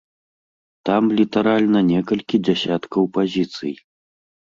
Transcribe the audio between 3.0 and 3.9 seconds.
пазіцый.